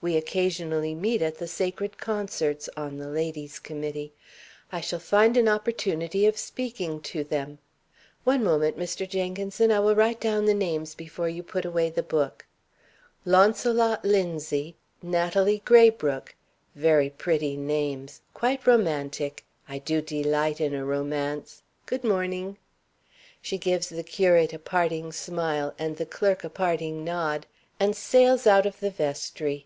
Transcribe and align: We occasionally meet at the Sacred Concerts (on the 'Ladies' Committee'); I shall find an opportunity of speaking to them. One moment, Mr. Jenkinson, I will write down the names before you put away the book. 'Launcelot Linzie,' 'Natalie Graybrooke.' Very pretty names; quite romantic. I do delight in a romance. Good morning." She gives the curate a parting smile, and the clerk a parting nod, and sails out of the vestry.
We 0.00 0.18
occasionally 0.18 0.94
meet 0.94 1.22
at 1.22 1.38
the 1.38 1.48
Sacred 1.48 1.96
Concerts 1.96 2.68
(on 2.76 2.98
the 2.98 3.08
'Ladies' 3.08 3.58
Committee'); 3.58 4.12
I 4.70 4.82
shall 4.82 4.98
find 4.98 5.34
an 5.38 5.48
opportunity 5.48 6.26
of 6.26 6.36
speaking 6.36 7.00
to 7.08 7.24
them. 7.24 7.58
One 8.22 8.44
moment, 8.44 8.78
Mr. 8.78 9.08
Jenkinson, 9.08 9.72
I 9.72 9.80
will 9.80 9.94
write 9.94 10.20
down 10.20 10.44
the 10.44 10.52
names 10.52 10.94
before 10.94 11.30
you 11.30 11.42
put 11.42 11.64
away 11.64 11.88
the 11.88 12.02
book. 12.02 12.44
'Launcelot 13.24 14.02
Linzie,' 14.04 14.74
'Natalie 15.02 15.62
Graybrooke.' 15.64 16.34
Very 16.74 17.08
pretty 17.08 17.56
names; 17.56 18.20
quite 18.34 18.66
romantic. 18.66 19.46
I 19.70 19.78
do 19.78 20.02
delight 20.02 20.60
in 20.60 20.74
a 20.74 20.84
romance. 20.84 21.62
Good 21.86 22.04
morning." 22.04 22.58
She 23.40 23.56
gives 23.56 23.88
the 23.88 24.04
curate 24.04 24.52
a 24.52 24.58
parting 24.58 25.12
smile, 25.12 25.72
and 25.78 25.96
the 25.96 26.04
clerk 26.04 26.44
a 26.44 26.50
parting 26.50 27.04
nod, 27.04 27.46
and 27.80 27.96
sails 27.96 28.46
out 28.46 28.66
of 28.66 28.80
the 28.80 28.90
vestry. 28.90 29.64